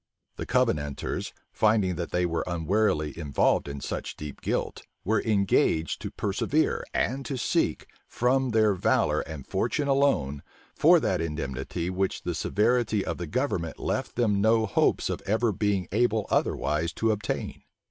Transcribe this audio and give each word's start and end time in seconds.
The 0.35 0.47
Covenanters, 0.47 1.31
finding 1.53 1.93
that 1.93 2.09
they 2.09 2.25
were 2.25 2.43
unwarily 2.47 3.15
involved 3.19 3.67
in 3.67 3.81
such 3.81 4.17
deep 4.17 4.41
guilt, 4.41 4.81
were 5.05 5.21
engaged 5.21 6.01
to 6.01 6.09
persevere, 6.09 6.83
and 6.91 7.23
to 7.27 7.37
seek, 7.37 7.85
from 8.07 8.49
their 8.49 8.73
valor 8.73 9.19
and 9.19 9.45
fortune 9.45 9.87
alone, 9.87 10.41
for 10.73 10.99
that 10.99 11.21
indemnity 11.21 11.91
which 11.91 12.23
the 12.23 12.33
severity 12.33 13.05
of 13.05 13.19
the 13.19 13.27
government 13.27 13.77
left 13.77 14.15
them 14.15 14.41
no 14.41 14.65
hopes 14.65 15.07
of 15.07 15.21
ever 15.27 15.51
being 15.51 15.87
able 15.91 16.25
otherwise 16.31 16.93
to 16.93 17.11
obtain. 17.11 17.61